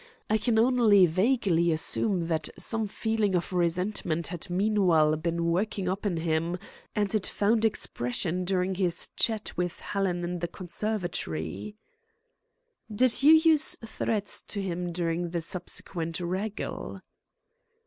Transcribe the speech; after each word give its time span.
I 0.31 0.39
can 0.39 0.57
only 0.57 1.05
vaguely 1.05 1.71
assume 1.71 2.25
that 2.25 2.49
some 2.57 2.87
feeling 2.87 3.35
of 3.35 3.53
resentment 3.53 4.25
had 4.29 4.49
meanwhile 4.49 5.15
been 5.15 5.45
working 5.51 5.87
up 5.87 6.07
in 6.07 6.17
him, 6.17 6.57
and 6.95 7.13
it 7.13 7.27
found 7.27 7.63
expression 7.63 8.43
during 8.43 8.73
his 8.73 9.11
chat 9.15 9.53
with 9.55 9.79
Helen 9.79 10.23
in 10.23 10.39
the 10.39 10.47
conservatory." 10.47 11.75
"Did 12.91 13.21
you 13.21 13.33
use 13.33 13.75
threats 13.85 14.41
to 14.41 14.59
him 14.59 14.91
during 14.91 15.29
the 15.29 15.39
subsequent 15.41 16.19
wrangle?" 16.19 17.01